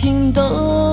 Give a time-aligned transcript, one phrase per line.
[0.00, 0.89] 听到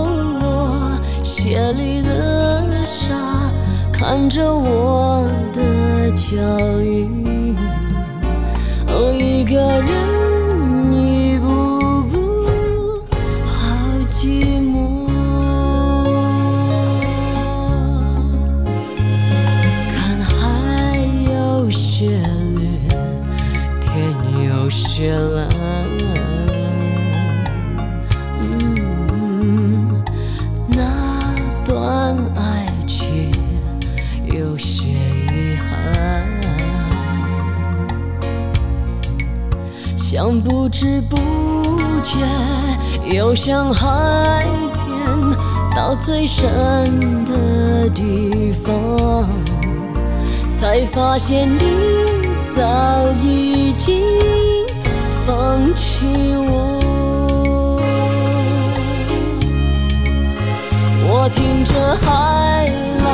[62.02, 62.72] 海
[63.04, 63.06] 浪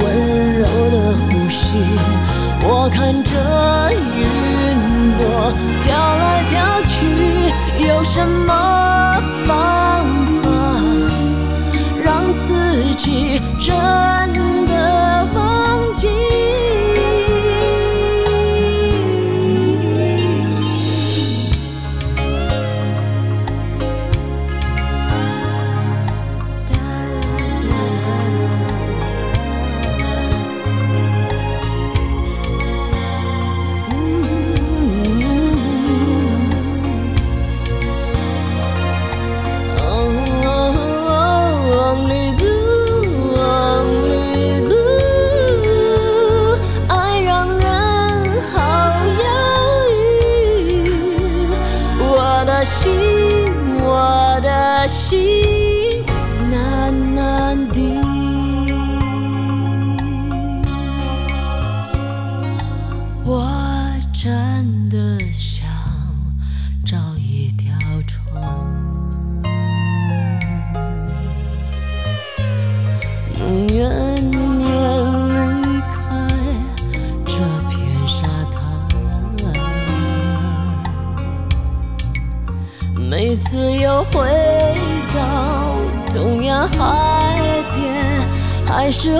[0.00, 0.04] 温
[0.58, 0.96] 柔的
[1.28, 1.76] 呼吸，
[2.62, 3.30] 我看着
[4.16, 4.18] 云
[5.18, 5.20] 朵
[5.84, 6.52] 飘来飘
[6.86, 6.90] 去，
[7.86, 8.50] 有什么
[9.46, 9.50] 方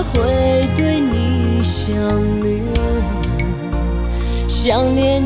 [0.01, 1.93] 会对你想
[2.41, 2.63] 念，
[4.47, 5.21] 想念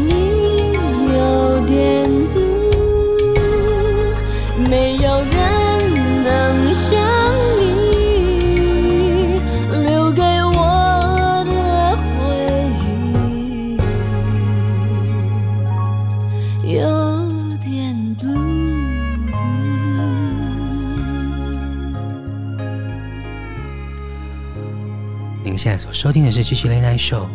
[26.05, 27.25] 收听的是《七七 Late Night Show》，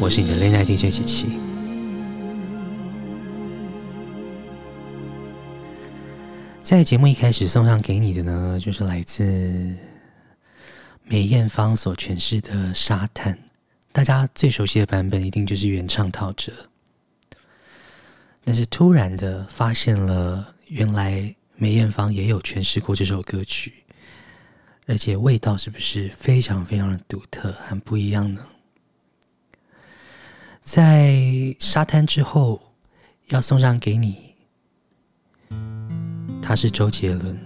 [0.00, 1.38] 我是你的 Late Night DJ 七七。
[6.62, 9.76] 在节目一开始送上给你的呢，就是来自
[11.02, 13.34] 梅艳芳所诠释的《沙滩》，
[13.92, 16.50] 大家最熟悉的版本一定就是原唱陶喆。
[18.46, 23.83] 但是突然的发现了，原来梅艳芳也有诠释过这首歌曲。
[24.86, 28.40] 而且味道是不是非常非常的独特，很不一样呢？
[30.62, 32.60] 在沙滩之后，
[33.28, 34.34] 要送上给你，
[36.42, 37.38] 他是周杰伦。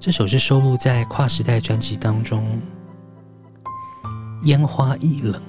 [0.00, 2.60] 这首是收录在跨时代专辑当中，
[4.46, 5.40] 《烟花易冷》。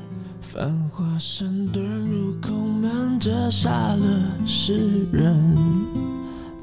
[0.41, 6.02] 繁华声遁入空门，折煞了世人。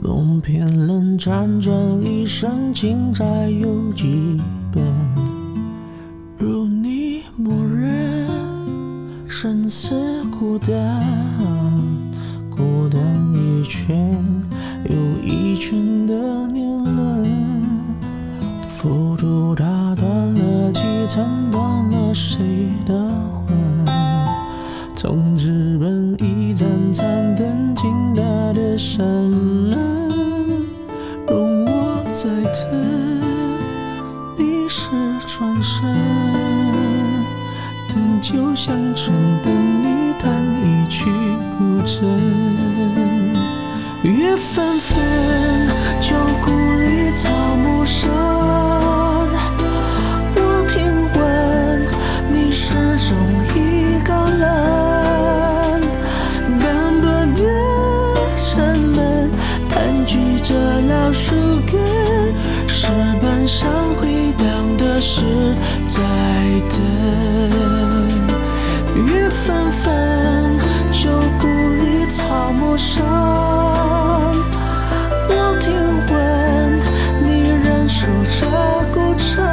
[0.02, 4.41] 梦偏冷，辗转一生，情债有几
[4.73, 4.82] 本？
[6.38, 8.26] 如你默认，
[9.29, 11.05] 生死孤单，
[12.49, 13.00] 孤单
[13.35, 14.17] 一圈
[14.88, 17.29] 又一圈的年轮，
[18.79, 19.64] 浮屠打
[19.94, 22.94] 断了几层，断了谁的
[23.35, 23.39] 魂？
[25.02, 29.75] 从日本一盏残灯，倾大的山门。
[32.12, 32.69] 在等，
[34.37, 34.91] 你是
[35.26, 35.82] 转身，
[37.88, 41.08] 等酒香醇等你弹一曲
[41.56, 42.05] 古筝，
[44.03, 45.00] 月纷纷，
[45.99, 48.11] 旧故里草木深。
[61.12, 61.34] 树
[61.66, 61.80] 根
[62.68, 62.86] 石
[63.20, 65.22] 板上回荡的是
[65.84, 66.00] 再
[66.68, 66.78] 等
[68.94, 70.56] 雨纷纷
[70.92, 73.04] 旧故里草木深
[75.28, 75.72] 我听
[76.10, 76.80] 闻
[77.24, 78.46] 你仍守着
[78.92, 79.44] 孤城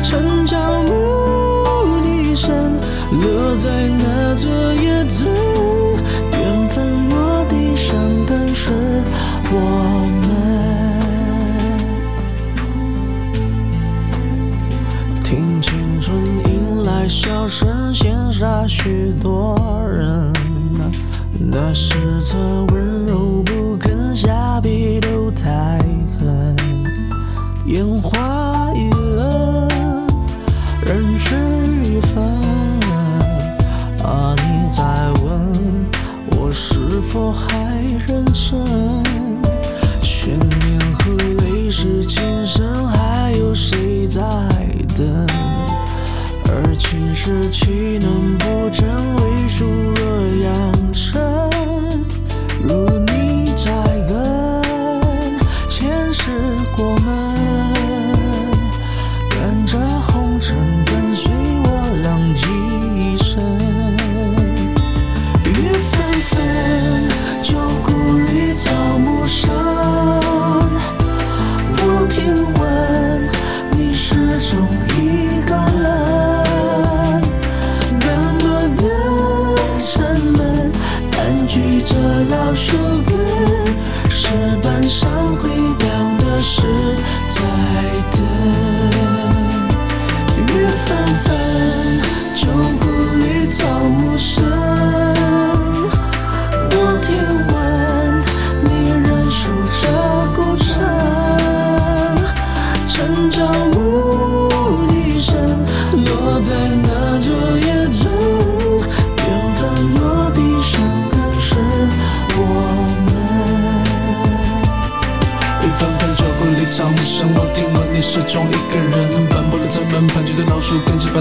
[0.00, 2.78] 城郊牧笛声
[3.20, 5.28] 落在那座野村
[6.30, 8.72] 缘分落地生根是？
[9.48, 9.56] 我
[10.22, 10.28] 们
[15.22, 19.54] 听青春迎来笑声，羡煞许多
[19.88, 20.32] 人。
[21.38, 21.96] 那时
[22.32, 25.78] 的温柔不肯下笔，都太
[26.18, 26.56] 狠。
[27.66, 28.45] 烟花。
[47.26, 49.15] 是岂能不真？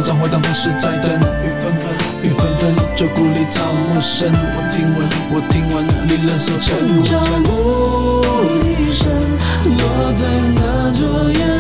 [0.06, 4.32] 常回大都市在等雨纷纷，雨纷纷，旧故里草木深。
[4.32, 6.78] 我听闻，我听闻，离人所沉。
[7.02, 8.22] 长鼓
[8.64, 9.10] 一声，
[9.66, 11.56] 落在那座野。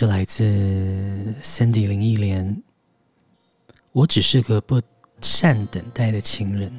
[0.00, 0.44] 是来自
[1.42, 2.62] Sandy 林忆莲，
[3.92, 4.80] 我只是个不
[5.20, 6.72] 善等待的情人。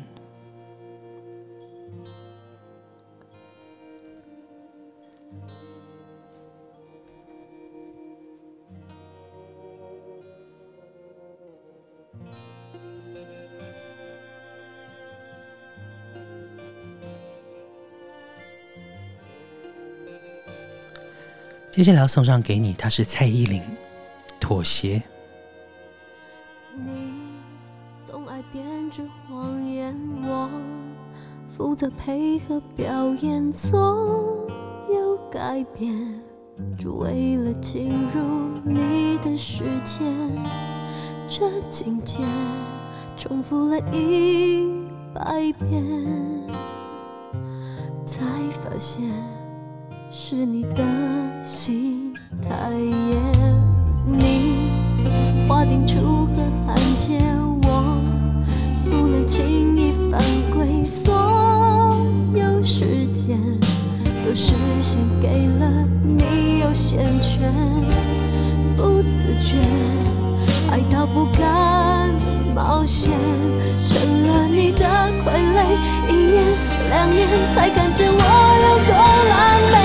[21.72, 23.62] 接下来要送上给你，他是蔡依林，
[24.42, 25.00] 《妥协》。
[26.76, 27.14] 你
[28.04, 30.50] 总爱编织谎言，我
[31.48, 33.80] 负责配合表演，总
[34.94, 36.22] 有改变，
[36.78, 38.22] 只为了进入
[38.66, 40.04] 你的世界。
[41.26, 42.20] 这情节
[43.16, 46.44] 重复了一百遍，
[48.06, 48.26] 才
[48.62, 49.10] 发现。
[50.14, 50.84] 是你的
[51.42, 53.16] 心太野，
[54.06, 54.68] 你
[55.48, 57.18] 划定楚河汉界，
[57.64, 57.98] 我
[58.84, 61.96] 不能轻易犯规，所
[62.36, 63.40] 有时间
[64.22, 67.50] 都是献给了你优先权，
[68.76, 69.56] 不自觉
[70.72, 72.14] 爱到不敢
[72.54, 73.14] 冒险，
[73.88, 74.86] 成了你的
[75.24, 75.64] 傀儡，
[76.10, 76.44] 一年
[76.90, 78.94] 两年才看见我有多
[79.30, 79.40] 狼
[79.72, 79.81] 狈。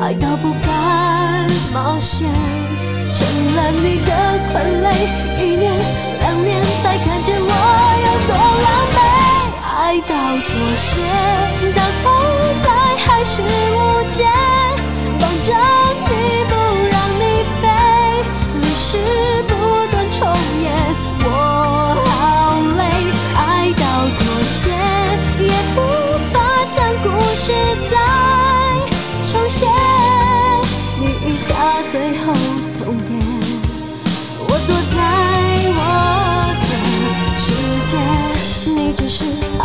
[0.00, 2.28] 爱到不敢冒险，
[3.14, 4.12] 成了你的
[4.52, 4.86] 傀儡，
[5.42, 5.72] 一年。
[6.20, 7.44] 两年才看见我
[8.04, 8.30] 有多
[8.64, 8.98] 狼狈，
[9.64, 10.12] 爱到
[10.48, 11.00] 妥协，
[11.74, 12.04] 到头
[12.64, 13.40] 来还是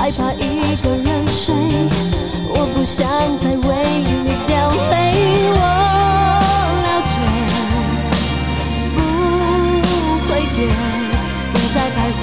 [0.04, 1.56] 害怕一个人睡，
[2.50, 3.08] 我不想
[3.38, 4.92] 再为你掉泪。
[5.56, 5.58] 我
[6.84, 7.16] 了解，
[8.94, 9.00] 不
[10.28, 10.60] 会变，
[11.54, 12.22] 不再徘徊，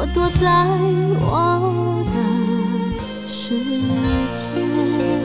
[0.00, 0.64] 我躲在
[1.20, 3.58] 我的世
[4.32, 5.17] 界。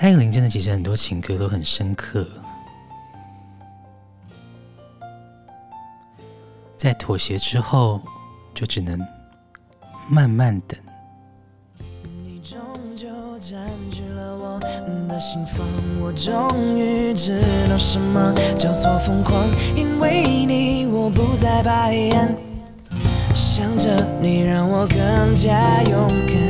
[0.00, 2.26] 蔡依林真的其实很多情歌都很深刻，
[6.74, 8.00] 在妥协之后，
[8.54, 8.98] 就只能
[10.08, 10.80] 慢慢等。
[12.24, 12.58] 你终
[12.96, 13.08] 究
[13.38, 14.58] 占据了我
[15.06, 15.66] 的心房，
[16.00, 22.34] 我终于知道什么叫做疯狂，因为你我不再白眼，
[23.34, 26.49] 想着你让我更加勇敢。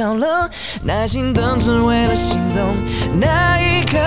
[0.00, 0.48] 了，
[0.82, 2.76] 耐心等只为了心动
[3.18, 3.98] 那一刻。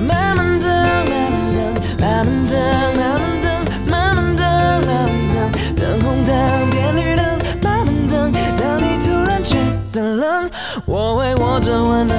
[0.00, 0.68] 慢慢等，
[1.08, 1.58] 慢慢等，
[2.00, 2.58] 慢慢等，
[2.96, 3.46] 慢慢等，
[3.86, 4.44] 慢慢等，
[4.86, 5.36] 慢慢等，
[5.76, 7.24] 等红灯变绿灯，
[7.62, 9.56] 慢慢等，当你突然觉
[9.92, 10.50] 得冷，
[10.84, 12.18] 我会握着温暖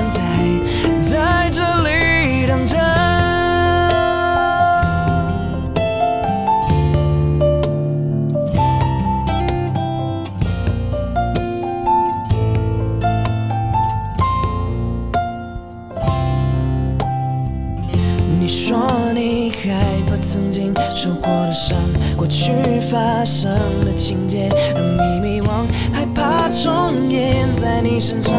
[23.23, 23.49] 发生
[23.85, 28.37] 的情节让你迷惘，害怕重演在你身上，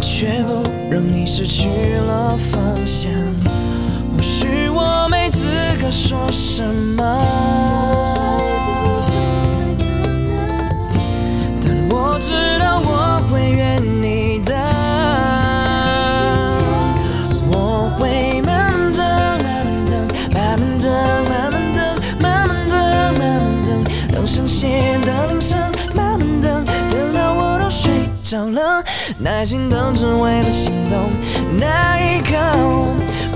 [0.00, 1.68] 却不让你失去
[2.06, 3.10] 了方向。
[4.16, 5.48] 或许我没资
[5.82, 7.43] 格说什么。
[29.24, 31.10] 耐心等，只为了心动
[31.58, 32.34] 那一刻。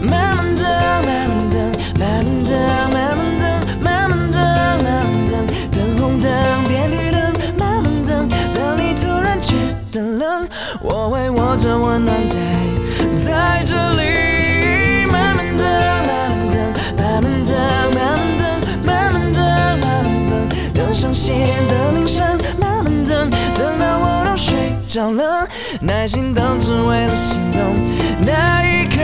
[0.03, 0.67] 慢慢等，
[1.07, 2.53] 慢慢等，慢慢等，
[2.93, 3.49] 慢慢等，
[3.81, 4.39] 慢慢等，
[4.85, 6.31] 慢慢等，等红灯
[6.69, 9.55] 变绿灯，慢慢等，等你突然觉
[9.91, 10.47] 得冷，
[10.83, 12.37] 我会握着温暖在
[13.17, 15.07] 在这里。
[15.11, 15.67] 慢慢等，
[16.07, 16.61] 慢慢等，
[16.99, 17.57] 慢慢等，
[17.95, 18.45] 慢慢等，
[18.85, 19.41] 慢慢等，
[19.81, 25.48] 慢慢等，等上线的铃声，慢慢等，等到我都睡着了。
[25.81, 27.61] 耐心等只为了心动
[28.27, 29.01] 那一刻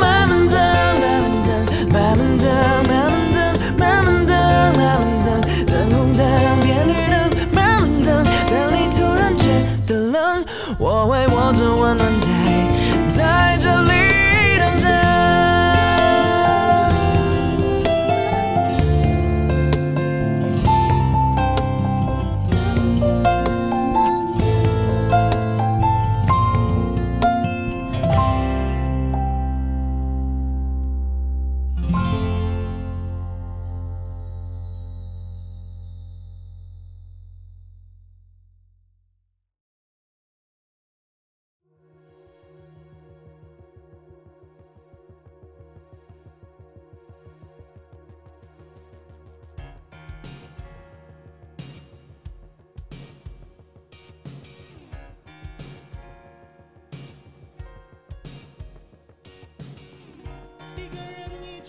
[0.00, 0.58] 慢慢等
[1.00, 1.48] 慢慢等
[1.92, 2.44] 慢慢等
[2.82, 3.38] 慢慢等
[3.78, 4.34] 慢慢等
[4.76, 6.26] 慢慢等等红灯
[6.62, 7.14] 变绿灯
[7.52, 9.48] 慢慢等等你突然觉
[9.86, 10.44] 得冷
[10.76, 12.29] 我会握着温暖在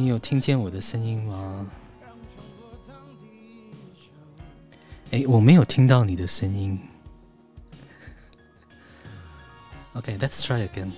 [0.00, 1.70] 你有听见我的声音吗？
[5.10, 6.80] 哎，我没有听到你的声音。
[9.92, 10.90] OK，let's try again。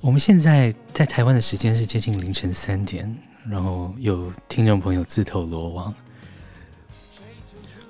[0.00, 3.12] 我们现在在台湾的时间是接近凌晨三点，
[3.48, 5.92] 然后有听众朋友自投罗网，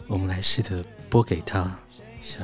[0.07, 1.79] 我们来试着拨给他
[2.19, 2.39] 一下。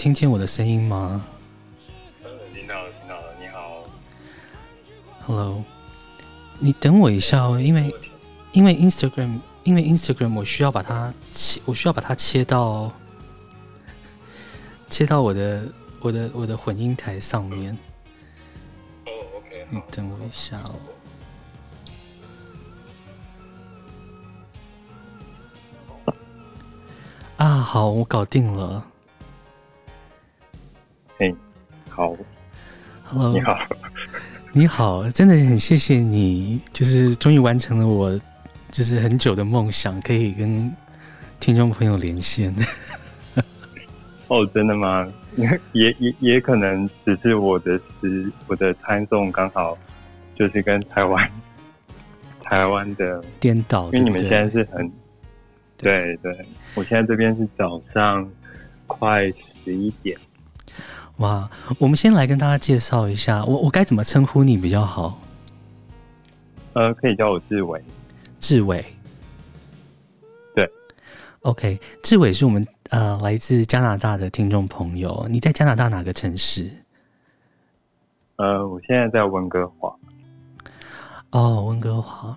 [0.00, 1.22] 听见我的声音吗？
[2.54, 3.34] 听到了，听到了。
[3.38, 3.84] 你好。
[5.26, 5.62] Hello，
[6.58, 7.94] 你等我一下哦，因为
[8.52, 12.90] 因为 Instagram，因为 Instagram，我需要把它切，我需要把它切到
[14.88, 17.76] 切到我的我的我的混音台上面。
[19.68, 20.62] 你等我一下
[26.06, 26.14] 哦。
[27.36, 28.82] 啊，好，我搞定了。
[32.00, 32.16] 好
[33.04, 33.58] ，Hello，你好，
[34.52, 38.18] 你好，真的很谢谢你，就是终于完成了我
[38.70, 40.74] 就是很久的梦想，可以跟
[41.38, 42.54] 听众朋友连线。
[44.28, 45.06] 哦，真的吗？
[45.72, 49.76] 也也也可能只是我的时我的 time zone 刚好
[50.34, 51.30] 就是跟台湾
[52.44, 54.90] 台湾的颠倒，因为你们现在是很
[55.76, 58.26] 对对，对，我现在这边是早上
[58.86, 59.30] 快
[59.62, 60.18] 十一点。
[61.20, 65.20] 哇，我们先来跟大家介绍一下，我我该怎么称呼你比较好？
[66.72, 67.82] 呃，可以叫我志伟。
[68.38, 68.82] 志伟，
[70.54, 70.66] 对
[71.42, 75.26] ，OK，志伟是我们呃来自加拿大的听众朋友。
[75.28, 76.70] 你在加拿大哪个城市？
[78.36, 79.94] 呃，我现在在温哥华。
[81.32, 82.34] 哦，温哥华，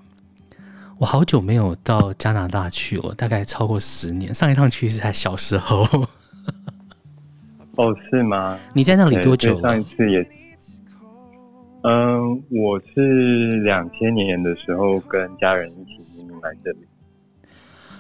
[0.98, 4.36] 我好久没有到加拿大去了，大概超过十年。
[4.36, 5.88] 上一趟去是在小时候。
[7.76, 8.60] 哦，是吗？
[8.74, 9.62] 你在那里多久了？
[9.62, 10.28] 上一次也，
[11.82, 16.78] 嗯，我是两千年的时候跟家人一起移民来这里。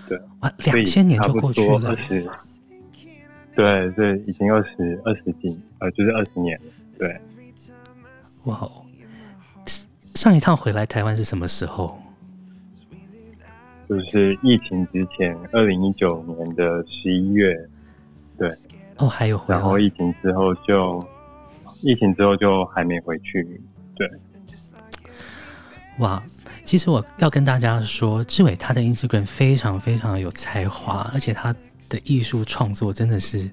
[0.07, 1.89] 对，啊，两千年就过去了。
[1.89, 2.29] 二十，
[3.55, 6.65] 对对，已经二十二十几，呃，就是二十年了。
[6.99, 7.19] 对，
[8.45, 8.85] 哇哦！
[10.13, 11.99] 上一趟回来台湾是什么时候？
[13.89, 17.53] 就是疫情之前，二零一九年的十一月。
[18.37, 18.47] 对。
[19.03, 21.05] 哦，还有，然后疫情之后就，
[21.81, 23.61] 疫情之后就还没回去。
[23.95, 24.09] 对，
[25.99, 26.23] 哇，
[26.63, 31.53] 其实我要跟大家说，志伟他的 Instagram 非常非常有才华，而且他
[31.89, 33.51] 的艺术创作真的是，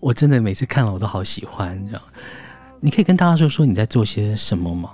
[0.00, 1.82] 我真的每次看了我都好喜欢。
[1.86, 2.02] 这样，
[2.78, 4.90] 你可以跟大家说说你在做些什么吗？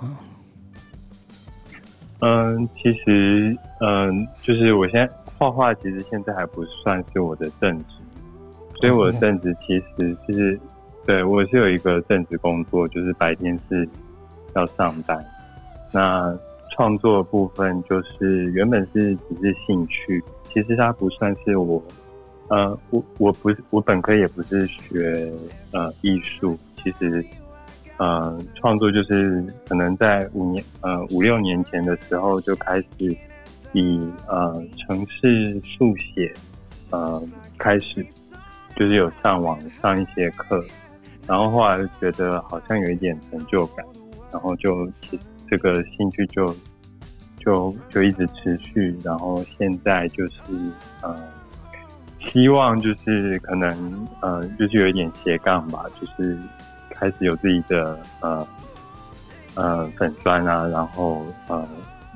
[2.21, 7.85] 嗯，其实，嗯，就是我现在画画，其实现在还不算是我的正职。
[8.81, 10.61] 所以我的正职其实就是，
[11.05, 13.89] 对，我是有一个正职工作，就是白天是
[14.55, 15.25] 要上班。
[15.93, 16.33] 那
[16.71, 21.83] 创作的部分就是原本是只是兴趣，其实它不算是我，
[22.49, 25.33] 呃，我我不是我本科也不是学
[25.73, 27.25] 呃艺术，其实
[27.97, 32.89] 呃创作就是可能在五年呃五六年前的时候就开始
[33.73, 36.33] 以呃城市速写
[36.91, 37.21] 呃
[37.57, 38.07] 开始，
[38.79, 40.65] 就是有上网上一些课。
[41.27, 43.85] 然后后来就觉得好像有一点成就感，
[44.33, 44.91] 然后就
[45.51, 46.57] 这个兴趣就
[47.39, 50.41] 就就一直持续，然后现在就是
[51.03, 51.15] 呃，
[52.21, 56.39] 希望就是可能呃，就是有一点斜杠吧，就是
[56.95, 58.49] 开始有自己的呃
[59.55, 61.69] 呃粉砖啊，然后呃，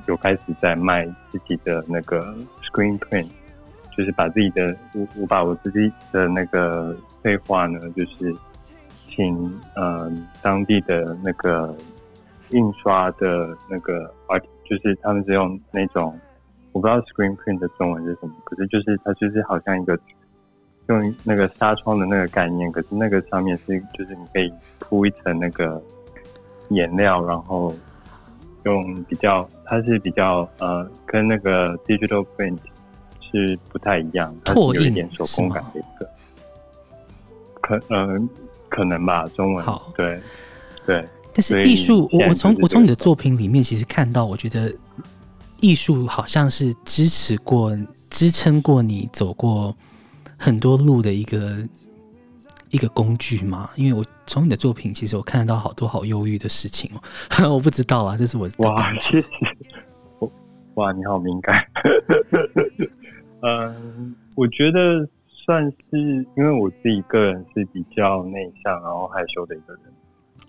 [0.07, 3.27] 有开始在卖自己的那个 screen print，
[3.97, 8.35] 就是把自己的我我把我自己的那个绘画呢，就是。
[9.15, 9.35] 请
[9.75, 11.77] 嗯、呃，当地的那个
[12.49, 16.19] 印刷的那个 art，就是他们是用那种
[16.71, 19.95] 我不知道 screen print 的中文是什么，可是就是它就是好像一个
[20.87, 25.79] 用那个纱窗的那个概念，可是那个上面是就是你可以铺一层那个
[26.69, 27.71] 颜料，然后
[28.63, 32.57] 用比较它是比较呃跟那个 digital print
[33.33, 36.09] 是不太一样，它是有一点手工感的一个，
[37.59, 38.15] 可嗯。
[38.15, 38.29] 呃
[38.73, 40.19] 可能吧，中文好对
[40.83, 44.73] 对，但是艺术，我我从我从你的作品里面其实看到，我觉得
[45.61, 47.77] 艺术好像是支持过、
[48.09, 49.75] 支撑过你走过
[50.39, 51.57] 很多路的一个
[52.71, 53.69] 一个工具嘛。
[53.75, 57.49] 因为我从你的作品，其实我看得到好多好忧郁的事情哦。
[57.53, 59.27] 我不知道啊，这是我的哇，谢谢。
[60.73, 61.63] 哇，你好敏感。
[63.43, 65.07] 嗯，我觉得。
[65.45, 65.97] 算是
[66.37, 69.81] 因为我自己个人是比较内向，然后害羞的一个人，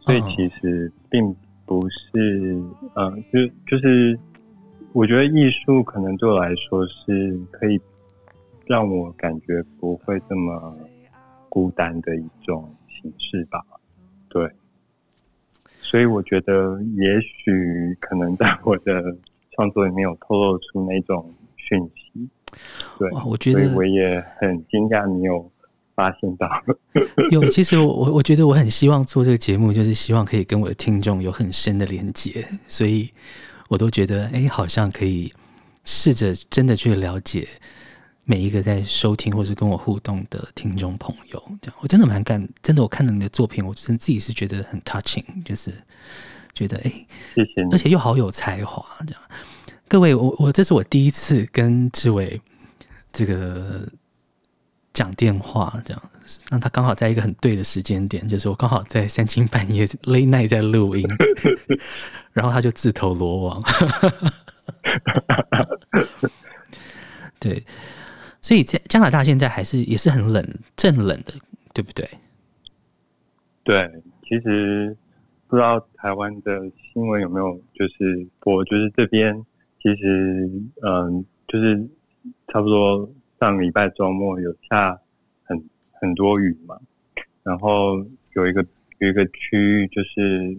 [0.02, 1.34] 所以其实并
[1.66, 2.62] 不是，
[2.94, 4.16] 嗯，就就是
[4.92, 7.80] 我觉得艺术可能对我来说是可以
[8.66, 10.56] 让我感觉不会这么
[11.48, 13.60] 孤单的一种形式吧，
[14.28, 14.48] 对，
[15.80, 19.16] 所以我觉得也许可能在我的
[19.50, 22.03] 创作里面有透露出那种讯息。
[22.98, 25.50] 对，我觉得我也很惊讶，你有
[25.94, 26.48] 发现到。
[27.30, 33.10] 有，其实我我我觉得我很希望做这个节目，就是希望可以跟我的听众有很深的连接，所以
[33.68, 35.32] 我都觉得，哎，好像可以
[35.84, 37.46] 试着真的去了解
[38.24, 41.42] 每一个在收听或是跟我互动的听众朋友。
[41.60, 45.72] 这样，我真的蛮感，真的，我看到你的作品，我真自己是觉得很 touching，就是
[46.54, 46.92] 觉得，哎，
[47.34, 49.22] 谢谢你，而且又好有才华，这样。
[49.94, 52.40] 各位，我我这是我第一次跟志伟
[53.12, 53.86] 这个
[54.92, 56.02] 讲电话，这样
[56.50, 61.06] 让他刚好在一个很对的时间点，就是我刚好在三更半夜 late night 在录音，
[62.32, 63.62] 然后他就自投罗网。
[67.38, 67.64] 对，
[68.42, 71.32] 所以在加拿大现在还是也是很冷，正冷的，
[71.72, 72.10] 对不对？
[73.62, 73.88] 对，
[74.28, 74.96] 其实
[75.46, 79.46] 不知道台湾的新闻有没有就是播，就是这边。
[79.84, 81.76] 其实，嗯，就是
[82.48, 83.06] 差不多
[83.38, 84.98] 上个礼拜周末有下
[85.42, 86.74] 很很多雨嘛，
[87.42, 88.02] 然后
[88.34, 88.64] 有一个
[89.00, 90.56] 有一个区域就是，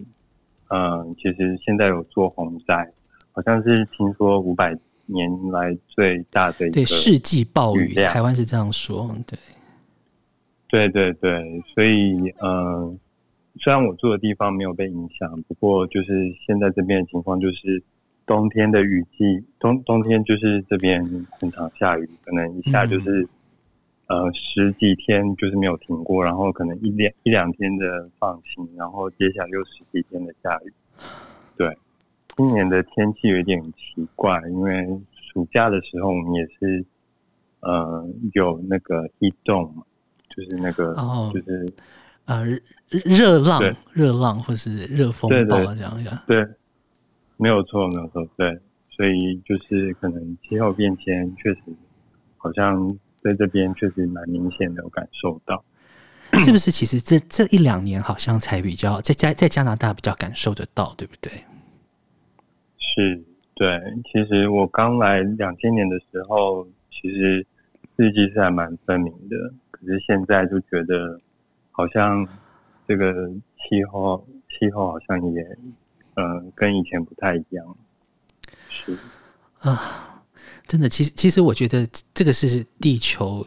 [0.68, 2.88] 嗯，其实现在有做洪灾，
[3.32, 9.36] 好像是听说五百年来最大的一个对世纪暴雨，台湾是这样说，对，
[10.68, 12.96] 对对对，所以，嗯，
[13.58, 17.82] 虽然我住的地方没有被影响，不过就是现在这边的情况就是。
[18.26, 21.00] 冬天的雨季，冬冬天就是这边
[21.40, 23.22] 很常下雨，可能一下就是、
[24.08, 30.72] 嗯、呃十几天就是没有停过，然后可能一两一两天的放晴，然后接下来又十几天的下雨。
[31.56, 31.78] 对，
[32.36, 35.00] 今年的天气有点奇怪，因为
[35.32, 36.84] 暑假的时候我们也是
[37.60, 39.84] 呃有那个 heat dome 嘛，
[40.30, 41.64] 就是那个、哦、就是
[42.24, 42.44] 呃
[42.88, 43.62] 热浪
[43.92, 46.18] 热浪或是热风暴这样一对。
[46.26, 46.44] 对
[47.38, 51.60] 没有错，没有错，对，所以就是可能气候变迁确实
[52.38, 52.88] 好像
[53.22, 55.62] 在这边确实蛮明显的有感受到，
[56.38, 56.70] 是不是？
[56.70, 61.30] 其实这这一两年好像才比较在加在加拿大比较感受得到，对不对？
[62.78, 63.22] 是，
[63.54, 63.80] 对。
[64.10, 67.46] 其实我刚来两千年的时候，其实
[67.96, 71.20] 四季是还蛮分明的，可是现在就觉得
[71.70, 72.26] 好像
[72.88, 75.58] 这个气候气候好像也。
[76.16, 77.76] 嗯，跟以前不太一样，
[78.68, 78.98] 是
[79.60, 80.22] 啊，
[80.66, 83.46] 真的，其实其实我觉得这个是地球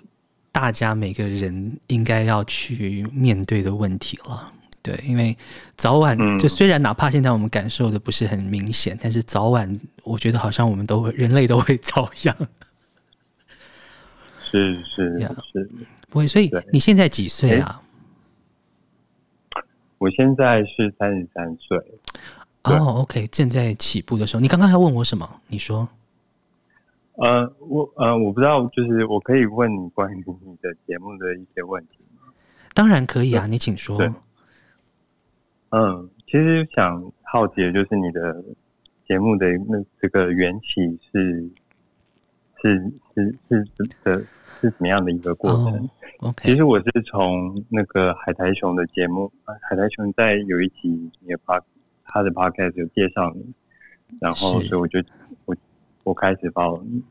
[0.52, 4.54] 大家每个人应该要去面对的问题了。
[4.82, 5.38] 对，因为
[5.76, 12.36] 早晚就虽然哪怕现在我们感受的不是很明显，但是早晚我觉得好像我们都会人类都会 遭殃。
[14.52, 15.20] 是是
[15.52, 15.70] 是，
[16.10, 16.28] 不会。
[16.28, 17.82] 所以你现在几岁啊？
[19.98, 21.78] 我现在是三十三岁。
[22.64, 24.42] 哦、oh，OK，正在起步的时候。
[24.42, 25.42] 你刚刚要问我什么？
[25.48, 25.88] 你说。
[27.16, 32.32] 呃，我呃，我不知道，就是我可以问你关于你的节目的一些问题吗？
[32.74, 34.02] 当然可以啊，你请说。
[35.72, 38.44] 嗯，其实想好奇的就是你的
[39.08, 41.50] 节目的那这个缘起是
[42.62, 44.24] 是是是的
[44.62, 51.64] 是怎么样的一个过程？Oh，OK，其实我是从那个海苔熊的节目，海苔熊在有一集你的 Pod
[52.10, 53.54] 他的 Podcast 有介绍你，
[54.20, 55.02] 然后所以我就
[55.46, 55.56] 我。
[56.04, 57.04] 我开始报你，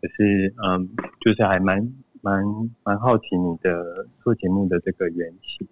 [0.00, 0.88] 可是嗯，
[1.20, 2.42] 就是还蛮蛮
[2.82, 5.68] 蛮好奇你的做节目的这个缘起。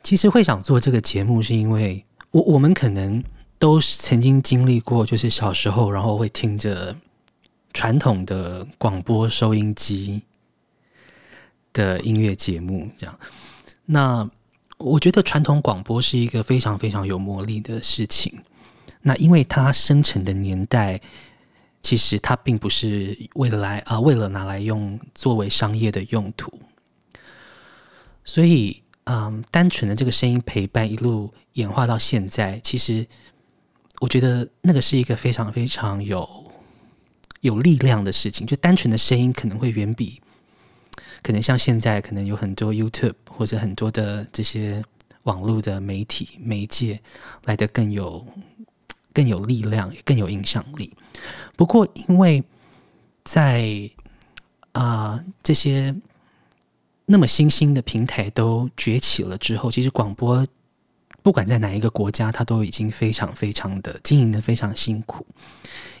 [0.00, 3.24] 其实会想做这个节目，是因为我我们可能
[3.58, 6.94] 都曾经经历过，就是小时候，然后会听着
[7.72, 10.22] 传统的广播收音机
[11.72, 13.18] 的音乐节目，这样。
[13.86, 14.30] 那
[14.76, 18.38] 我觉得传统广播是一个非常非常有魔力的事情。
[19.00, 21.00] 那因为它生成的年代，
[21.82, 26.50] 其实它并不是为了来啊，为了拿来用作为商业的用途，
[28.24, 33.06] 所以嗯，单纯的这个声音陪伴一路演化到现在，其实
[34.00, 36.50] 我觉得那个是一个非常非常有
[37.40, 38.46] 有力量的事情。
[38.46, 40.20] 就单纯的声音可能会远比
[41.24, 44.80] 可能像现在可能有很多 YouTube 或者很多的这些
[45.24, 47.00] 网络的媒体媒介
[47.42, 48.24] 来得更有。
[49.16, 50.92] 更有力量，也更有影响力。
[51.54, 52.42] 不过，因为
[53.22, 53.88] 在
[54.72, 55.94] 啊、这些
[57.06, 60.44] 那么新兴的平台都崛起了之后，其实广播
[61.22, 65.24] 不管在哪一个国家，它都已经非常非常的经营的非常辛苦，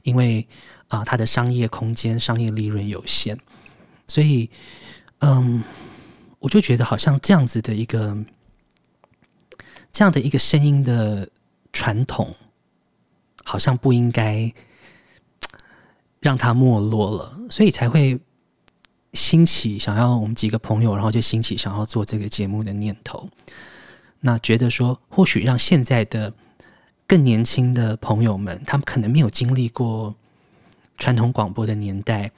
[0.02, 0.44] 因为
[0.88, 3.38] 啊、它的商业空间、商业利润有限，
[4.08, 4.50] 所以
[5.24, 5.64] 嗯，
[6.38, 8.16] 我就觉得好像这样子的一个
[9.92, 11.28] 这样的一个声音的
[11.72, 12.34] 传统。
[13.46, 14.50] 好像不应该
[16.18, 18.18] 让它没落了，所以才会
[19.12, 23.28] 兴起想要我们几个朋友，然后就兴起想要做这个节目的念头。
[24.20, 26.32] 那觉得说，或许让现在的
[27.06, 30.14] 更年轻的朋友们，他们可能没有经历过
[30.96, 32.32] 传统广播的年代，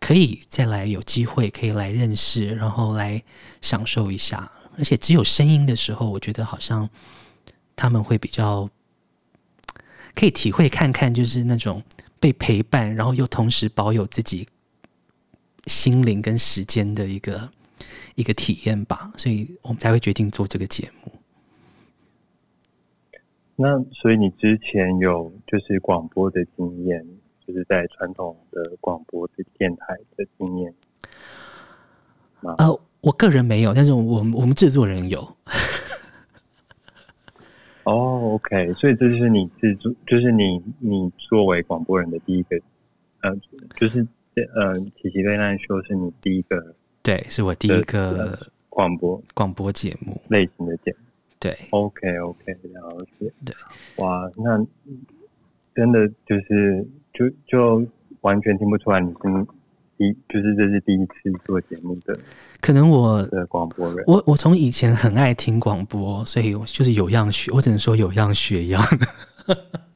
[0.00, 3.22] 可以再来有机会可以来认识，然后来
[3.60, 4.50] 享受一下。
[4.76, 6.88] 而且只有声音的时候，我觉得好像
[7.74, 8.68] 他们会比较。
[10.14, 11.80] 可以体会看看，就是那种
[12.18, 14.48] 被陪伴，然后又同时保有自己
[15.66, 17.48] 心灵跟时间的一个
[18.16, 21.12] 一个体验吧，所以我们才会决定做这个节目。
[23.54, 27.06] 那所以你之前有就是广播的经验，
[27.48, 30.74] 就是在传统的广播的电台的经验
[32.42, 32.54] 吗？
[32.58, 35.20] 呃，我个人没有，但是我我们我们制作人有。
[37.84, 42.60] 哦、oh，OK，所以这就是你制作，就是你你作为广播人的第一个，
[43.22, 43.34] 呃，
[43.76, 44.06] 就是
[44.54, 48.38] 呃，奇奇对那说是你第一个，对，是我第一个
[48.68, 49.18] 广播。
[49.32, 50.20] 广播节目。
[50.28, 50.98] 类型的节目，
[51.40, 53.54] 对，OK OK，了解，对，
[53.96, 54.62] 哇，那
[55.74, 56.86] 真的就是
[57.18, 57.84] 就就
[58.20, 59.46] 完全听不出来你是。
[59.98, 61.12] 第就是这是第一次
[61.44, 62.16] 做节目的，
[62.60, 68.80] 可能我的广播人，我我从以前很爱听广播，所以我就是有样学，我只能说有样学样。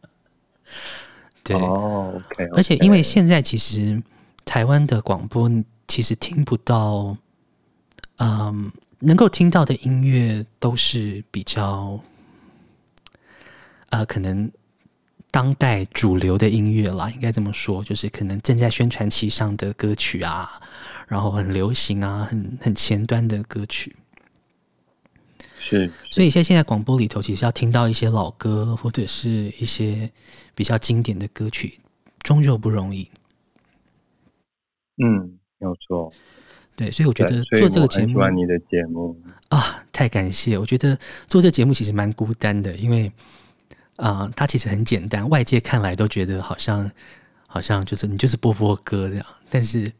[1.44, 2.20] 对哦
[2.56, 4.02] 而且因为现在其实
[4.44, 5.48] 台湾的广播
[5.86, 7.16] 其实听不到，
[8.16, 12.00] 嗯，能够听到的音乐都是比较，
[13.90, 14.50] 呃，可能。
[15.32, 20.60] 当代主流的音乐啦，应该这么说，就是可能正在宣传期上的歌曲啊，
[21.08, 23.96] 然后很流行啊，很很前端的歌曲。
[25.58, 30.10] 是，是，所以现在现在广播里头，其实要听到一些老歌或者是一些
[30.54, 31.78] 比较经典的歌曲，
[32.22, 33.10] 终究不容易。
[35.02, 36.12] 嗯，没有错。
[36.76, 39.18] 对，所以我觉得做这个节目，喜欢你的节目
[39.48, 40.58] 啊，太感谢。
[40.58, 43.10] 我觉得做这节目其实蛮孤单的，因为。
[43.96, 46.90] 啊、呃，它其实很简单，外界看来都觉得好像
[47.46, 49.92] 好像就是你就是播播歌这样，但是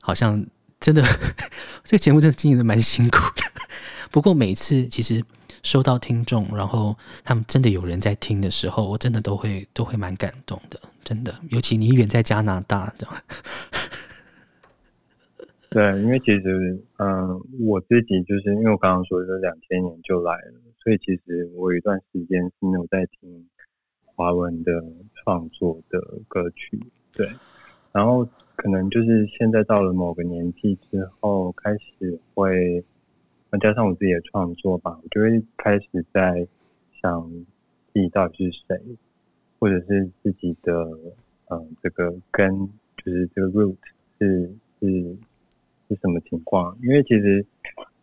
[0.00, 0.44] 好像
[0.78, 1.02] 真的
[1.84, 3.42] 这个节目真的经营的蛮辛苦的。
[4.10, 5.22] 不过每次其实
[5.62, 11.32] 收到听众，然后他们真的有人在听的时候，我真的都会都会蛮感动的，真的。
[11.50, 13.14] 尤其你远在加拿大，这样
[15.68, 23.48] 对，因为其实，嗯，我自己就是因为我刚刚说的两千年就来了，所以其实我有一段时间是没有在听
[24.04, 24.82] 华文的
[25.14, 26.80] 创作的歌曲，
[27.12, 27.28] 对。
[27.92, 32.84] 然后可能就是现在到了某个年纪之后，开始会，
[33.60, 36.46] 加上我自己的创作吧，我就会开始在
[37.00, 37.30] 想
[37.92, 38.80] 自己到底是谁，
[39.58, 40.72] 或者是自己的，
[41.50, 43.76] 嗯，这个根，就是这个 root
[44.18, 45.16] 是是。
[45.88, 46.78] 是什么情况？
[46.84, 47.44] 因为其实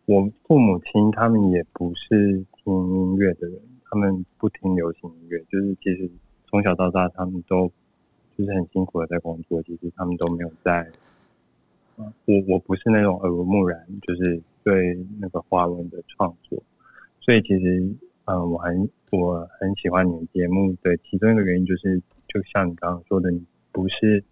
[0.04, 3.58] 我父母亲他们也不是听音乐的人，
[3.88, 6.10] 他们不听流行音乐，就是其实
[6.46, 7.72] 从小到大他们都
[8.36, 10.90] 就是很辛苦的在工作，其实他们都没有在。
[11.96, 12.06] 我
[12.46, 16.62] 我不是那种耳濡目染，就是对那个华文的创作，
[17.20, 17.90] 所以其实
[18.26, 23.42] 嗯，我很我很喜欢你的节目的其中一个原因就是，就像你刚刚说的，你
[23.72, 24.22] 不是。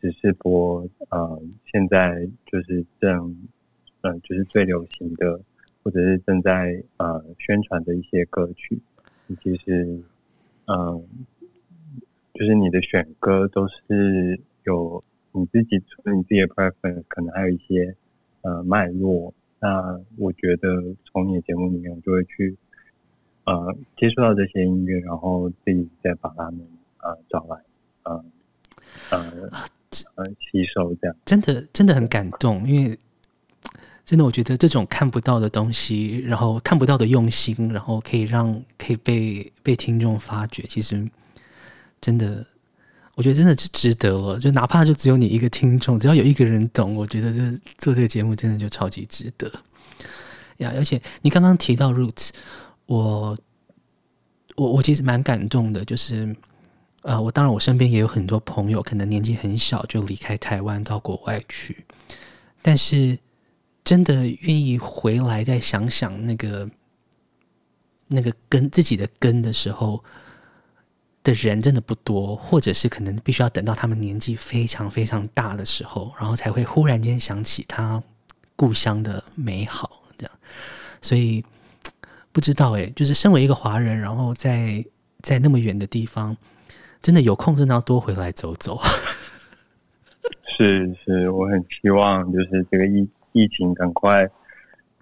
[0.00, 3.48] 只是播，嗯，现在就是正，
[4.02, 5.40] 嗯，就是最流行的，
[5.84, 8.80] 或者是正在呃宣传的一些歌曲，
[9.42, 10.02] 其实，
[10.64, 11.02] 嗯、呃，
[12.32, 17.94] 就是你的选歌都是有你自己除了你自己的 preference，可能还有一些
[18.40, 19.32] 呃脉络。
[19.60, 22.56] 那我觉得从你的节目里面，我就会去
[23.44, 26.66] 呃接触到这些音乐，然后自己再把它们
[26.98, 27.60] 呃找来，
[28.02, 28.24] 呃
[29.10, 29.50] 呃。
[30.16, 32.98] 呃，吸收这样，真的真的很感动，因为
[34.04, 41.08] 真的我觉得这种看不到的东西，然后看不到的用心，然后可以让可以被被听众发掘，其实
[42.00, 42.46] 真的，
[43.14, 44.38] 我觉得真的是值得了。
[44.38, 47.40] 就哪怕就只有你一个听众，只要有一个人懂，我觉得这
[47.78, 49.50] 做这个节目真的就超级值得
[50.58, 50.72] 呀。
[50.76, 52.30] 而且你刚刚提到 Roots，
[52.86, 53.38] 我
[54.56, 56.34] 我我其实蛮感动的，就是。
[57.06, 61.84] 呃，我当然，我身边也有很多朋友，可能年纪很小就离开台湾到国外去，
[62.62, 63.18] 但是
[63.84, 66.68] 真的愿意回来再想想那个
[68.08, 70.02] 那个根自己的根的时候
[71.22, 78.02] 的人真的不多，或者是可能必须要等到他们年纪非常非常大的时候，然后才会忽然间想起他
[78.56, 80.32] 故乡的美好，这样。
[81.02, 81.44] 所以
[82.32, 84.84] 不知道哎，就是身为一个华人，然后在
[85.20, 86.36] 在那么远的地方。
[87.02, 88.80] 真的有空，真的要多回来走走。
[90.56, 94.26] 是是，我很希望就是这个疫疫情赶快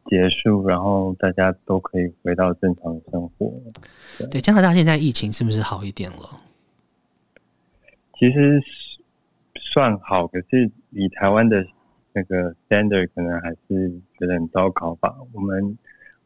[0.07, 3.53] 结束，然后大家都可以回到正常的生活。
[4.19, 6.41] 对，对，加拿大现在疫情是不是好一点了？
[8.19, 8.61] 其实
[9.55, 11.65] 算好，可是以台湾的
[12.13, 15.15] 那个 standard，可能还是觉得很糟糕吧。
[15.33, 15.79] 我们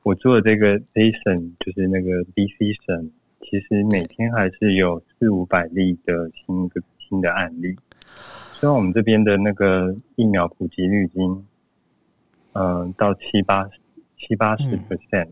[0.02, 3.10] 我做的这个 A 省，就是那个 BC 省。
[3.48, 7.76] 其实每天还是有四五百例的新的新的案例，
[8.54, 11.46] 虽然我们这边的那个疫苗普及率已经，
[12.56, 13.68] 嗯、呃，到七八
[14.18, 15.28] 七八十 percent，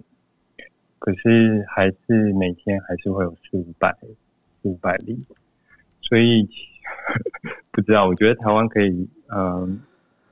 [0.99, 5.19] 可是还是每天还是会有四五百四五百例，
[6.03, 6.47] 所以
[7.73, 9.69] 不知道，我觉得台湾可以，嗯、呃，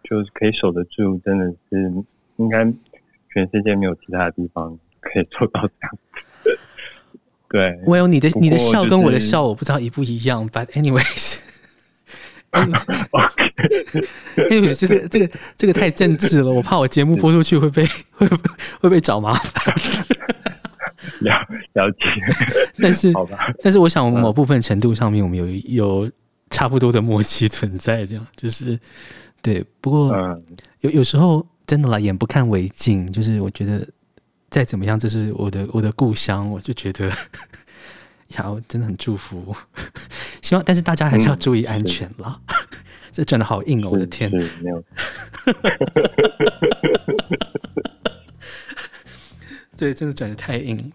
[0.04, 1.92] 就是可以守得住，真的是
[2.36, 2.60] 应该
[3.32, 5.98] 全世界没有其他的地方可以做到这样。
[7.48, 10.48] 对，我有你的你的笑跟我的笑，我不知道一不一样。
[10.48, 10.66] But
[14.36, 18.28] anyways，anyways，这个这个这个太政治了，我怕我节目播出去会被会
[18.80, 19.74] 会被找麻烦。
[21.20, 21.34] 了
[21.72, 22.06] 了解，
[22.78, 26.10] 但是 好吧，但是我想某部分程度上面，我们有有
[26.50, 28.78] 差不多的默契存在，这样就是
[29.40, 29.64] 对。
[29.80, 30.14] 不过
[30.80, 33.86] 有有时候真的啦，眼不看为净，就是我觉得。
[34.50, 37.10] 再怎么样，这是我的我的故乡，我就觉得
[38.32, 39.54] 呀，我真的很祝福。
[40.42, 42.38] 希望，但是大家还是要注意安全啦。
[42.46, 42.54] 嗯、
[43.12, 44.30] 这转的好硬哦，我的天！
[44.30, 44.84] 没有。
[49.76, 50.92] 对，真的转的太硬。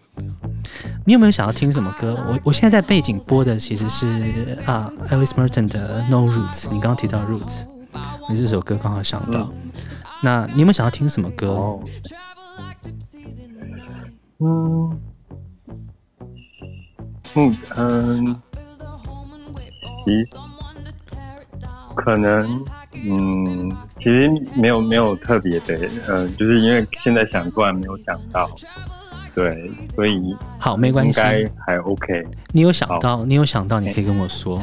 [1.04, 2.14] 你有没有想要听什么歌？
[2.28, 6.64] 我我现在在背景播的其实是啊，Alice Merton 的《No Roots》。
[6.70, 7.64] 你刚刚提到 Roots，
[8.30, 9.52] 你这首歌刚好想到。
[9.52, 9.70] 嗯、
[10.22, 11.48] 那你有没有想要听什么歌？
[11.48, 11.84] 哦
[14.40, 15.00] 嗯，
[17.38, 18.42] 嗯嗯，
[20.04, 20.24] 其
[21.94, 22.64] 可能，
[22.94, 28.50] 嗯，其实没有没有特别的，嗯，就是因为现在想突然没有想到，
[29.34, 32.26] 对，所以好没关系，应该还 OK。
[32.52, 34.60] 你有想到，你有想到，你可以跟我说。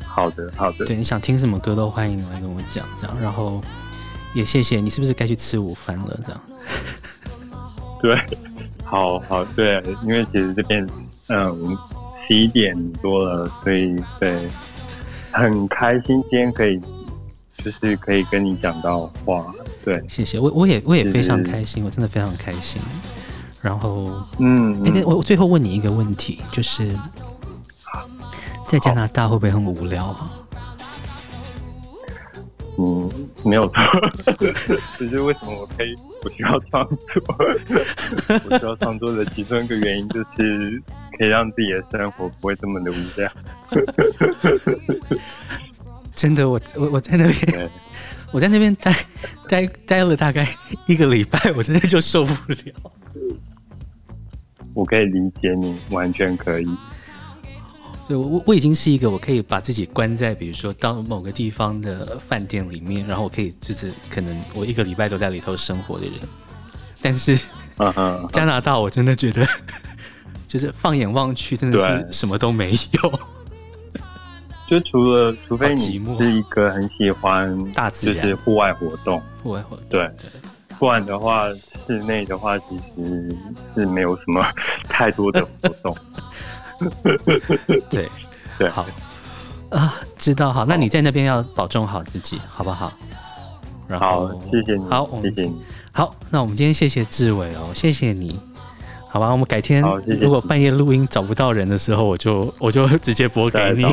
[0.00, 0.84] 好的，好的。
[0.84, 3.60] 对，你想听什么歌都欢迎来跟我讲，这样，然后
[4.34, 6.20] 也谢谢你，是不是该去吃午饭了？
[6.24, 6.40] 这样。
[8.02, 8.16] 对，
[8.84, 10.86] 好好对，因为其实这边
[11.28, 11.78] 嗯
[12.26, 14.48] 十一点多了，所以对，
[15.32, 16.78] 很开心今天可以
[17.58, 19.44] 就是可以跟你讲到话。
[19.84, 22.80] 对，谢谢我，我也我也非常开心，我真的非常开心。
[23.62, 26.88] 然后，嗯，哎、欸，我我最后问你一个问题，就是
[28.66, 30.30] 在加拿大会不会很无聊啊？
[32.78, 33.10] 嗯，
[33.42, 33.74] 没有错。
[34.96, 36.96] 只是为什么我可以不需要创作？
[38.50, 40.80] 我需要创作的其中一个原因就是
[41.18, 43.30] 可以让自己的生活不会这么的无聊。
[46.14, 47.70] 真的，我我我在那边，
[48.32, 48.94] 我在那边待
[49.46, 50.48] 待待了大概
[50.86, 52.56] 一个礼拜，我真的就受不了。
[54.74, 56.66] 我可以理解你，完全可以。
[58.08, 66.14] 对，我我已经是一个我可以把自己关在，比如说到某个地方的饭店里面，然后我可以就是可能我一个礼拜都在里头生活的人。
[67.00, 67.38] 但是
[68.32, 69.46] 加拿大，我真的觉得
[70.48, 73.20] 就是放眼望去，真的是什么都没有。
[74.68, 80.10] 就除了除非你是一个很喜欢大自然、就是户外活动，户外活动对。
[80.78, 81.46] 不然的话，
[81.86, 83.36] 室内的话其实
[83.74, 84.44] 是没有什么
[84.88, 85.96] 太多的活动。
[87.90, 88.08] 对
[88.58, 88.86] 对，好
[89.70, 90.64] 啊，知道好。
[90.64, 92.92] 那你在那边要保重好自己，好不好？
[93.88, 95.60] 然后好，谢谢你，好，谢谢你。
[95.92, 98.38] 好，那我们今天谢谢志伟哦，谢谢你。
[99.10, 99.82] 好吧，我们改天
[100.20, 103.84] 如果半夜录音找不到人的时候，我就 我就直接播给你。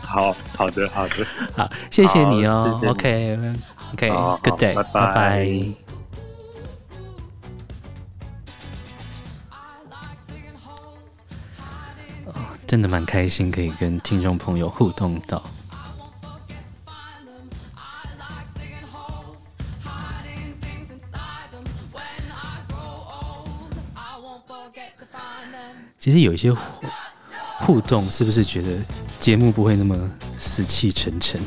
[0.00, 1.14] 好好的好的，
[1.56, 2.78] 好，谢谢你哦。
[2.80, 3.52] 谢谢你 OK。
[3.92, 5.48] OK，Good day，拜拜。
[12.26, 12.34] 哦，
[12.66, 15.42] 真的蛮开心，可以跟听众朋友互动到。
[26.00, 26.50] 其实有一些
[27.58, 28.78] 互动，是不是觉得
[29.20, 29.94] 节目不会那么
[30.38, 31.38] 死气沉沉？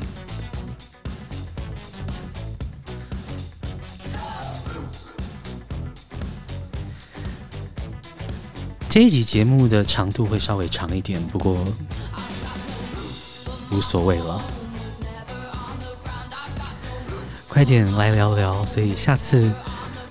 [8.87, 11.57] 这一集节目的长度会稍微长一点，不过
[13.71, 14.39] 无所谓了。
[17.49, 19.51] 快点来聊聊，所以下次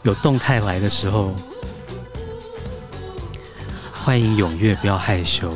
[0.02, 1.32] 有动态来的时候，
[4.04, 5.48] 欢迎踊跃，不要害羞。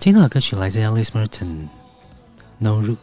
[0.00, 1.46] 今天的歌曲来自 Alice Merton，
[2.58, 2.96] 《No Roots》。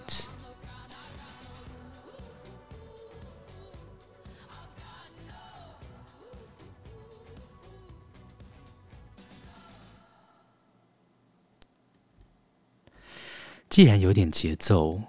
[13.69, 15.01] 既然有点节奏，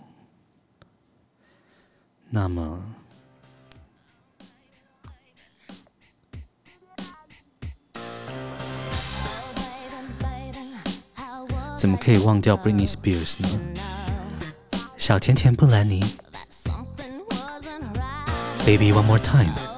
[2.35, 2.83] 那么
[11.77, 13.49] 怎么可以忘掉 Britney Spears 呢？
[14.97, 16.03] 小甜甜布兰妮
[18.67, 19.74] ，Baby One More Time。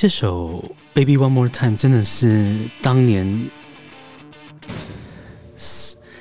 [0.00, 0.62] 这首
[0.94, 3.50] 《Baby One More Time》真的是当年，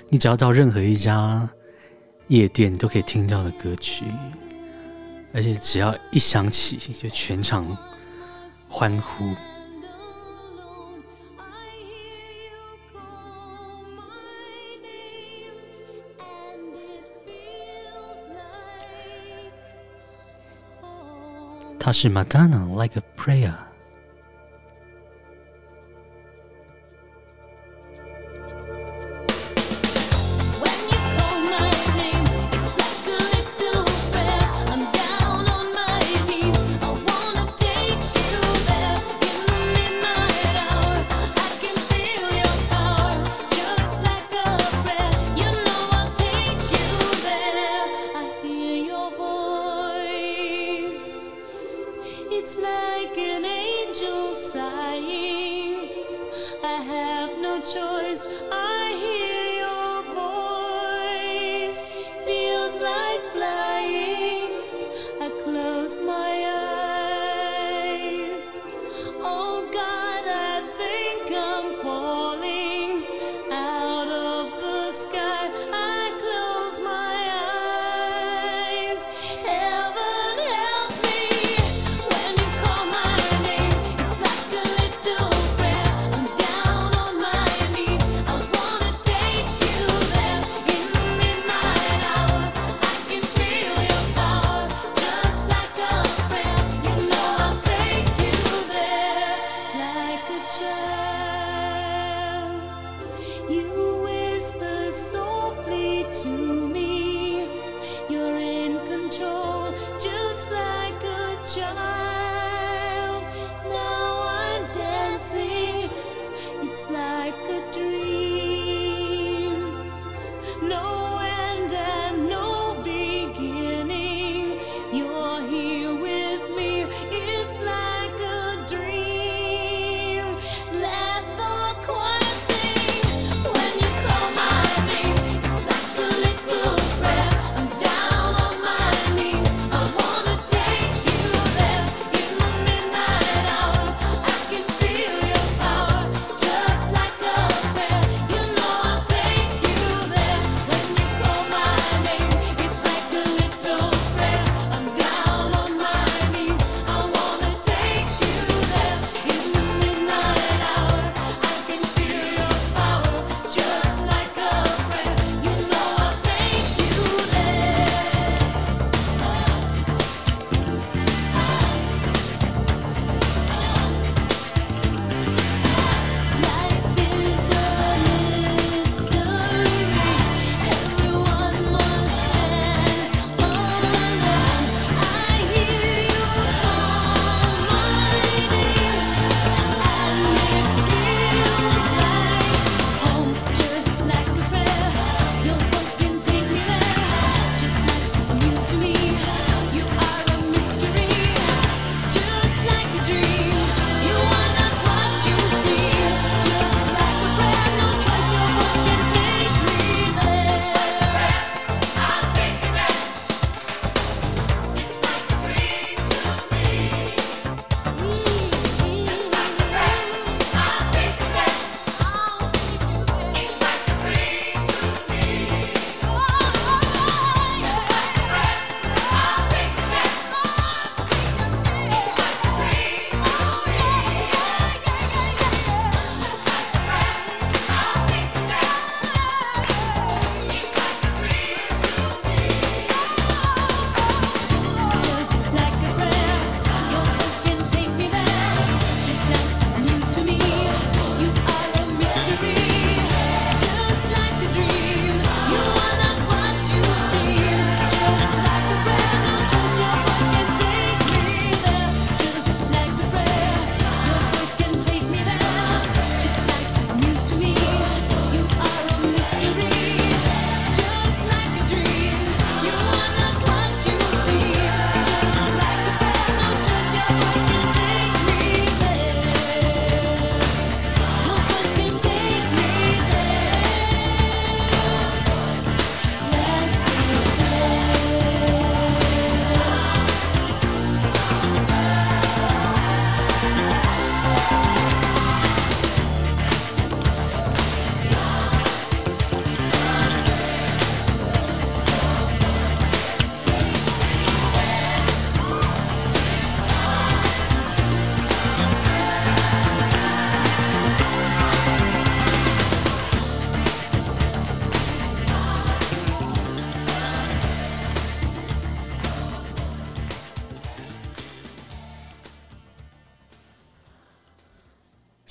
[0.10, 1.48] 你只要到任何一家
[2.28, 4.04] 夜店都可以听到的歌曲，
[5.36, 7.78] 而且只要一响起，就全场
[8.68, 9.32] 欢呼。
[21.78, 23.67] 它是 Madonna Like a Prayer。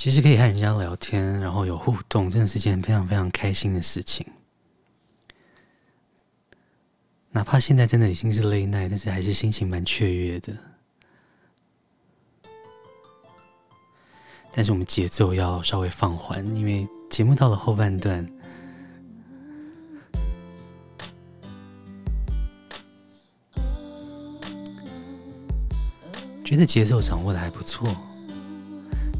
[0.06, 4.24] 其实可以和人家聊天，然后有互动，真的是件非常非常开心的事情。
[7.32, 10.56] 哪怕现在真的已经是累奶但是还是心情蛮雀跃的。
[14.52, 18.24] 但是我们节奏要稍微放缓，因为节目到了后半段，
[26.44, 27.88] 觉得节奏掌握的还不错。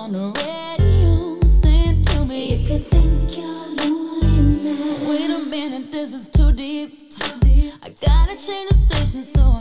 [0.00, 2.54] on the radio sent to me.
[2.54, 5.10] If you think you're lonely now.
[5.10, 7.10] Wait a minute, this is too deep.
[7.10, 7.74] Too deep.
[7.82, 9.59] I gotta change the station so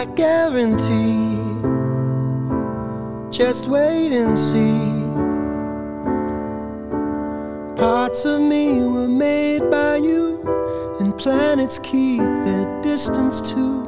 [0.00, 1.36] I guarantee.
[3.30, 4.80] Just wait and see.
[7.78, 10.40] Parts of me were made by you,
[11.00, 13.84] and planets keep their distance too.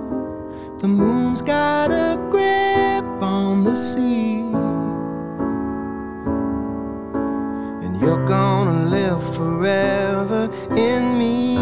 [0.81, 4.41] The moon's got a grip on the sea.
[7.85, 11.57] And you're gonna live forever in me.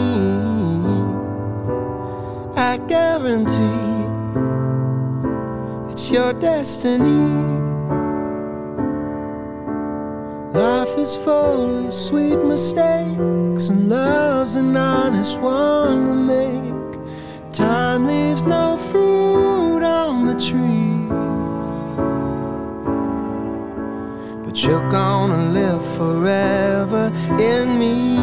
[2.57, 3.90] I guarantee
[6.11, 7.29] your destiny.
[10.53, 17.53] Life is full of sweet mistakes, and love's an honest one to make.
[17.53, 21.07] Time leaves no fruit on the tree.
[24.45, 28.19] But you're gonna live forever in me.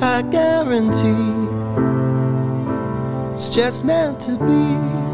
[0.00, 1.48] I guarantee
[3.34, 5.07] it's just meant to be.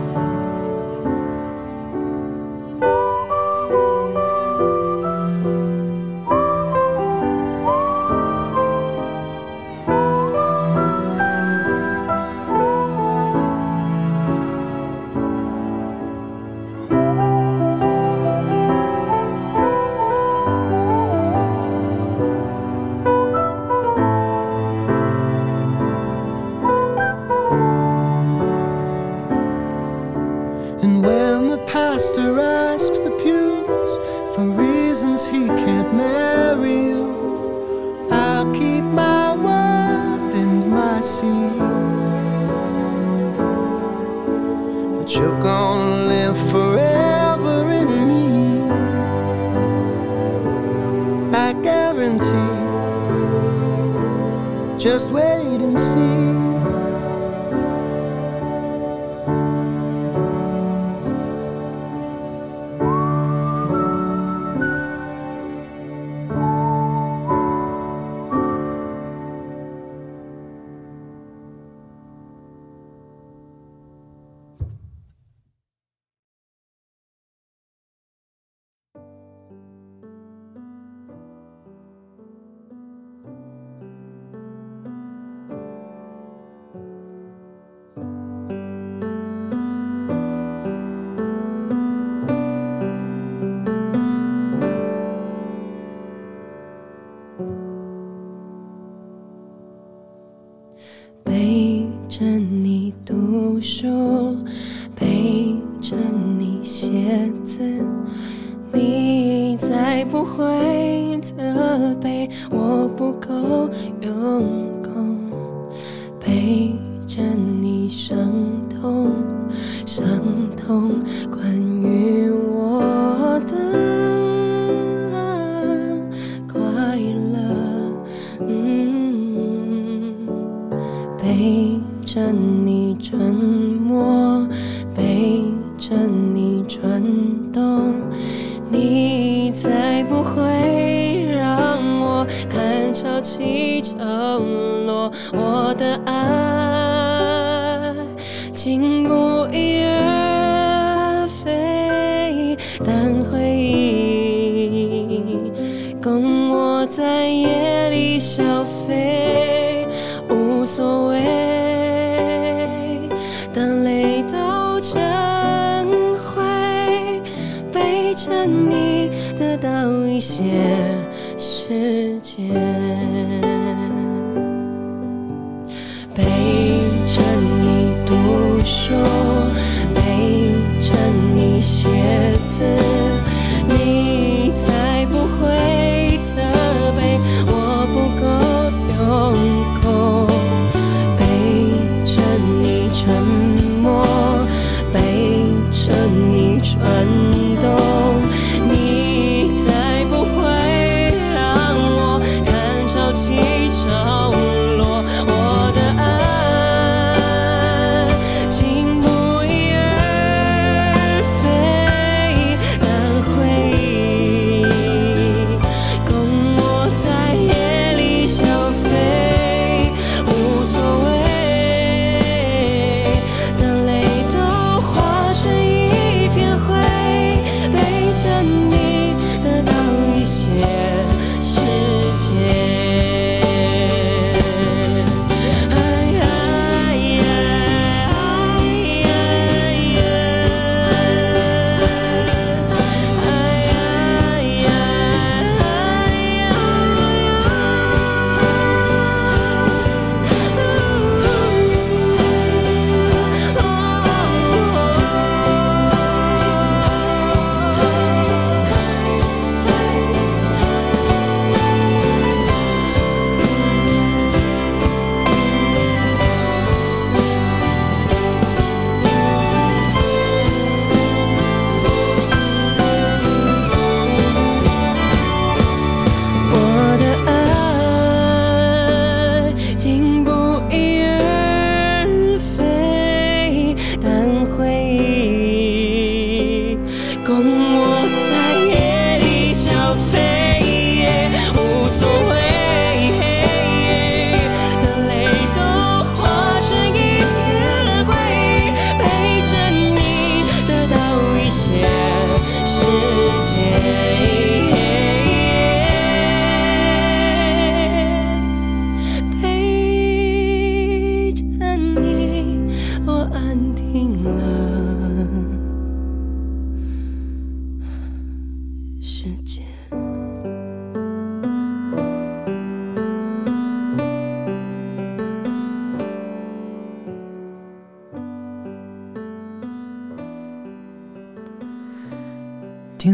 [189.04, 189.63] home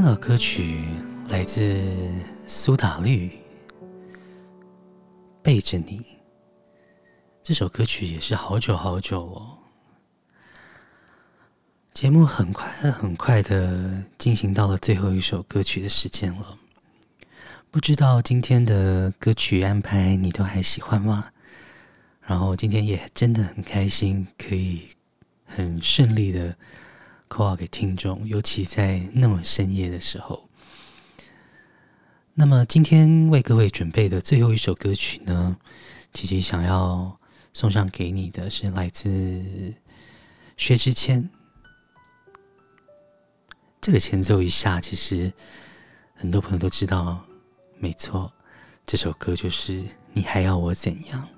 [0.01, 0.82] 听了歌曲，
[1.28, 1.78] 来自
[2.46, 3.28] 苏打绿，
[5.42, 5.98] 《背着你》
[7.42, 9.59] 这首歌曲也是好久好久哦。
[11.92, 16.57] 节目很快很快的进行到了最后一首歌曲的时间了，
[17.70, 21.28] 不知道今天的歌曲安排你都还喜欢吗？
[22.22, 24.88] 然后今天也真的很开心，可以
[25.44, 26.57] 很顺利的。
[27.31, 30.51] Call 给听众，尤其在那么深夜的时候。
[32.35, 35.57] 那么今天为各位准备的最后一首歌曲呢，
[36.12, 37.18] 琪琪想要
[37.53, 39.74] 送上给你的是来自
[40.57, 41.31] 薛之谦。
[43.81, 45.33] 这个前奏一下，其实
[46.14, 47.24] 很多朋友都知道，
[47.78, 48.33] 没错，
[48.85, 51.28] 这首歌就是“你还要我怎样”。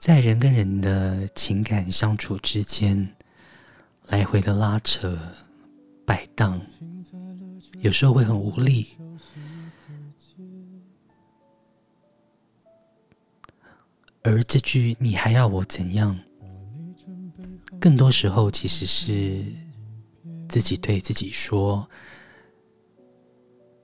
[0.00, 3.14] 在人跟人的情感相处之间，
[4.06, 5.18] 来回的拉扯、
[6.06, 6.58] 摆荡，
[7.80, 8.86] 有时候会很无力。
[14.22, 16.18] 而这句“你还要我怎样”，
[17.78, 19.44] 更多时候其实是
[20.48, 21.86] 自己对自己说，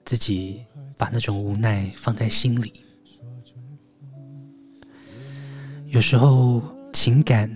[0.02, 0.64] 自己
[0.96, 2.85] 把那种无奈放在心里。
[5.88, 6.62] 有时候
[6.92, 7.50] 情感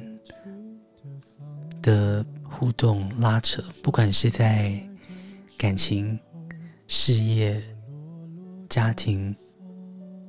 [1.82, 4.80] 的互动拉扯，不管是在
[5.58, 6.18] 感情、
[6.88, 7.62] 事业、
[8.68, 9.34] 家庭，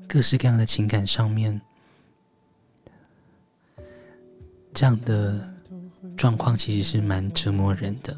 [0.10, 1.60] 各式各样的情感上面，
[4.74, 5.54] 这样的
[6.18, 8.18] 状况其实是蛮折磨人的。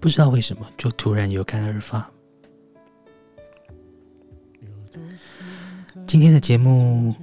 [0.00, 2.10] 不知道为什么，就突然有感而发。
[6.06, 7.14] 今天的节目。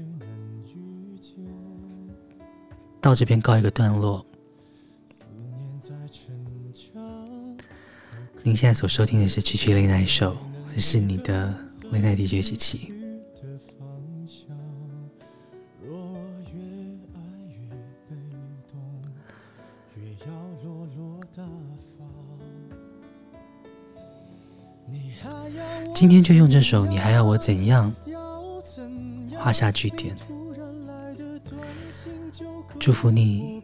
[3.02, 4.26] 到这边告一个段落。
[8.41, 10.32] 您现在所收听的是《七七 Late Night Show》，
[10.76, 11.54] 我是你的
[11.91, 12.93] Late Night DJ 七七。
[25.93, 27.93] 今天就用这首《你还要我怎样》
[29.38, 30.16] 画下句点。
[32.80, 33.62] 祝福你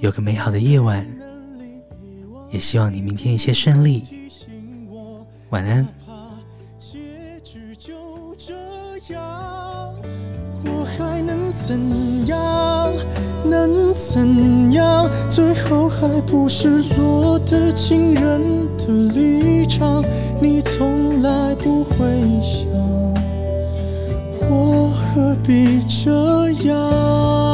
[0.00, 1.06] 有个美好的夜晚，
[2.50, 4.02] 也希望你明天一切顺利。
[5.50, 5.86] 晚安。
[6.78, 6.98] 结
[7.42, 7.92] 局就
[8.38, 8.54] 这
[9.12, 9.94] 样，
[10.64, 12.92] 我还能怎样？
[13.44, 15.06] 能怎样？
[15.28, 20.02] 最后还不是落得情人的立场？
[20.40, 21.96] 你从来不会
[22.40, 22.72] 想，
[24.48, 27.53] 我何必这样？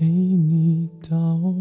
[0.00, 1.59] 陪你到。